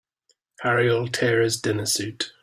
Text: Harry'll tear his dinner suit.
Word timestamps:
Harry'll 0.61 1.07
tear 1.07 1.43
his 1.43 1.61
dinner 1.61 1.85
suit. 1.85 2.33